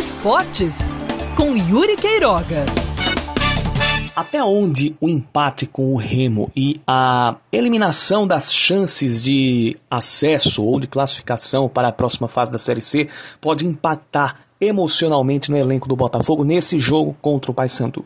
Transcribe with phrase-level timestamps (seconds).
[0.00, 0.90] Esportes,
[1.36, 2.64] com Yuri Queiroga.
[4.16, 10.80] Até onde o empate com o Remo e a eliminação das chances de acesso ou
[10.80, 13.10] de classificação para a próxima fase da Série C
[13.42, 18.02] pode impactar emocionalmente no elenco do Botafogo nesse jogo contra o Paysandu?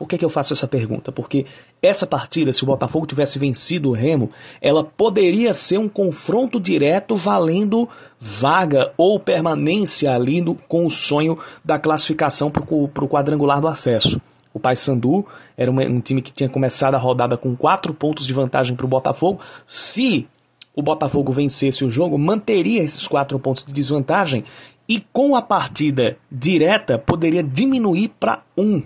[0.00, 1.12] Por que, que eu faço essa pergunta?
[1.12, 1.44] Porque
[1.82, 7.16] essa partida, se o Botafogo tivesse vencido o Remo, ela poderia ser um confronto direto
[7.16, 7.86] valendo
[8.18, 14.18] vaga ou permanência ali no, com o sonho da classificação para o quadrangular do acesso.
[14.54, 18.32] O Paysandu era uma, um time que tinha começado a rodada com quatro pontos de
[18.32, 19.38] vantagem para o Botafogo.
[19.66, 20.26] Se
[20.74, 24.44] o Botafogo vencesse o jogo, manteria esses quatro pontos de desvantagem
[24.88, 28.82] e com a partida direta poderia diminuir para um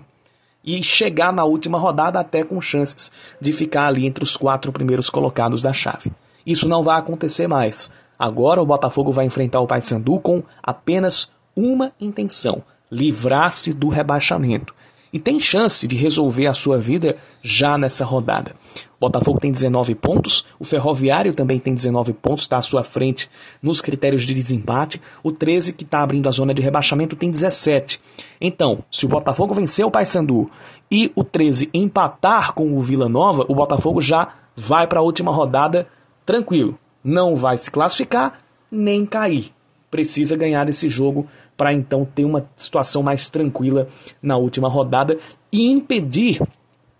[0.65, 5.09] e chegar na última rodada até com chances de ficar ali entre os quatro primeiros
[5.09, 6.11] colocados da chave.
[6.45, 7.91] Isso não vai acontecer mais.
[8.17, 14.73] Agora o Botafogo vai enfrentar o Paysandu com apenas uma intenção: livrar-se do rebaixamento
[15.15, 18.53] e tem chance de resolver a sua vida já nessa rodada.
[18.97, 23.29] O Botafogo tem 19 pontos, o Ferroviário também tem 19 pontos, está à sua frente
[23.63, 25.01] nos critérios de desempate.
[25.23, 28.01] O 13, que está abrindo a zona de rebaixamento, tem 17.
[28.41, 30.51] Então, se o Botafogo vencer o Paysandu
[30.91, 35.31] e o 13 empatar com o Vila Nova, o Botafogo já vai para a última
[35.31, 35.87] rodada
[36.25, 36.77] tranquilo.
[37.01, 39.54] Não vai se classificar nem cair
[39.95, 43.87] precisa ganhar esse jogo para então ter uma situação mais tranquila
[44.21, 45.17] na última rodada
[45.49, 46.41] e impedir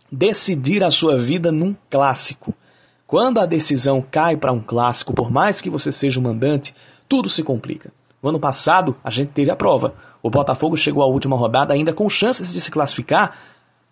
[0.09, 2.53] decidir a sua vida num clássico.
[3.05, 6.73] Quando a decisão cai para um clássico, por mais que você seja o mandante,
[7.09, 7.91] tudo se complica.
[8.23, 9.93] No ano passado, a gente teve a prova.
[10.23, 13.37] O Botafogo chegou à última rodada ainda com chances de se classificar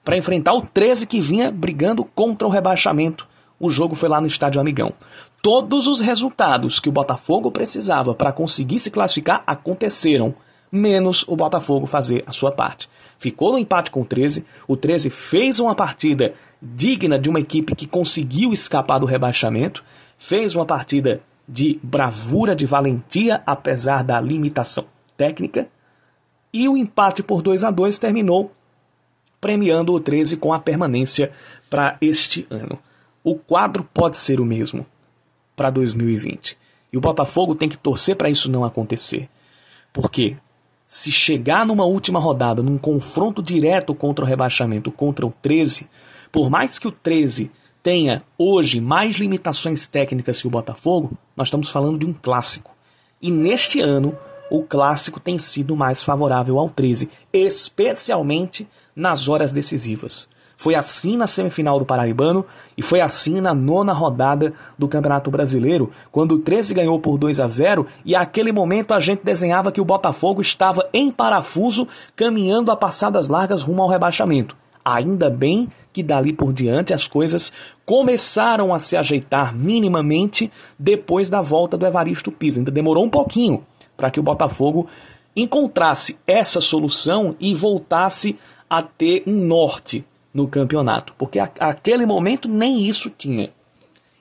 [0.01, 3.27] para enfrentar o 13 que vinha brigando contra o rebaixamento
[3.63, 4.91] o jogo foi lá no Estádio Amigão.
[5.41, 10.35] Todos os resultados que o Botafogo precisava para conseguir se classificar aconteceram,
[10.69, 12.89] menos o Botafogo fazer a sua parte.
[13.17, 17.73] Ficou no empate com o 13, o 13 fez uma partida digna de uma equipe
[17.73, 19.81] que conseguiu escapar do rebaixamento,
[20.17, 24.85] fez uma partida de bravura, de valentia, apesar da limitação
[25.15, 25.69] técnica,
[26.51, 28.51] e o empate por 2 a 2 terminou
[29.39, 31.31] premiando o 13 com a permanência
[31.69, 32.77] para este ano
[33.23, 34.85] o quadro pode ser o mesmo
[35.55, 36.57] para 2020.
[36.91, 39.29] E o Botafogo tem que torcer para isso não acontecer.
[39.91, 40.35] Porque
[40.87, 45.87] se chegar numa última rodada, num confronto direto contra o rebaixamento, contra o 13,
[46.31, 47.49] por mais que o 13
[47.81, 52.75] tenha hoje mais limitações técnicas que o Botafogo, nós estamos falando de um clássico.
[53.21, 54.17] E neste ano,
[54.51, 60.29] o clássico tem sido mais favorável ao 13, especialmente nas horas decisivas.
[60.55, 62.45] Foi assim na semifinal do Paraibano
[62.77, 67.39] e foi assim na nona rodada do Campeonato Brasileiro, quando o 13 ganhou por 2
[67.39, 72.71] a 0 e àquele momento a gente desenhava que o Botafogo estava em parafuso, caminhando
[72.71, 74.55] a passadas largas rumo ao rebaixamento.
[74.85, 77.53] Ainda bem que dali por diante as coisas
[77.85, 82.59] começaram a se ajeitar minimamente depois da volta do Evaristo Pisa.
[82.59, 83.63] Ainda demorou um pouquinho
[83.95, 84.87] para que o Botafogo
[85.35, 88.37] encontrasse essa solução e voltasse
[88.69, 93.51] a ter um norte no campeonato, porque a, aquele momento nem isso tinha.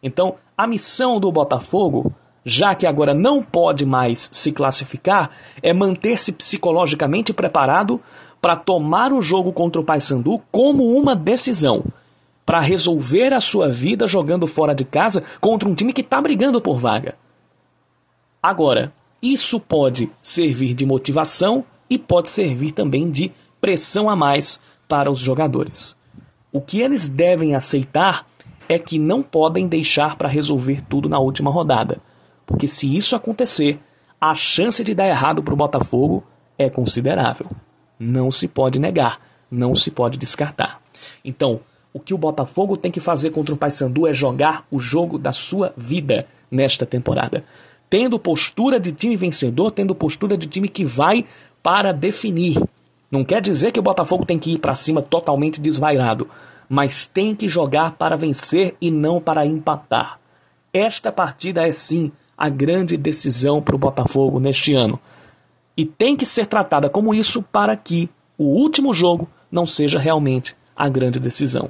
[0.02, 2.12] Então, a missão do Botafogo,
[2.44, 5.30] já que agora não pode mais se classificar,
[5.62, 8.00] é manter-se psicologicamente preparado
[8.40, 11.84] para tomar o jogo contra o Paysandu como uma decisão,
[12.44, 16.60] para resolver a sua vida jogando fora de casa contra um time que está brigando
[16.60, 17.16] por vaga.
[18.42, 18.92] Agora,
[19.22, 23.30] isso pode servir de motivação e pode servir também de
[23.60, 25.96] pressão a mais para os jogadores.
[26.52, 28.26] O que eles devem aceitar
[28.68, 31.98] é que não podem deixar para resolver tudo na última rodada,
[32.44, 33.80] porque se isso acontecer,
[34.20, 36.22] a chance de dar errado para o Botafogo
[36.58, 37.46] é considerável.
[37.98, 39.18] Não se pode negar,
[39.50, 40.82] não se pode descartar.
[41.24, 41.60] Então,
[41.90, 45.32] o que o Botafogo tem que fazer contra o Paysandu é jogar o jogo da
[45.32, 47.44] sua vida nesta temporada.
[47.88, 51.24] Tendo postura de time vencedor, tendo postura de time que vai
[51.62, 52.62] para definir.
[53.12, 56.30] Não quer dizer que o Botafogo tem que ir para cima totalmente desvairado,
[56.66, 60.18] mas tem que jogar para vencer e não para empatar.
[60.72, 64.98] Esta partida é sim a grande decisão para o Botafogo neste ano.
[65.76, 70.56] E tem que ser tratada como isso para que o último jogo não seja realmente
[70.74, 71.68] a grande decisão.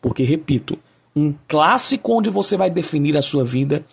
[0.00, 0.78] Porque, repito,
[1.16, 3.84] um clássico onde você vai definir a sua vida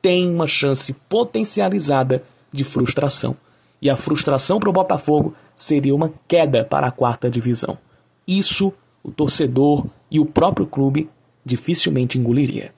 [0.00, 2.22] tem uma chance potencializada
[2.52, 3.36] de frustração
[3.84, 7.76] e a frustração para o Botafogo seria uma queda para a quarta divisão.
[8.26, 8.72] Isso
[9.02, 11.10] o torcedor e o próprio clube
[11.44, 12.72] dificilmente engoliria.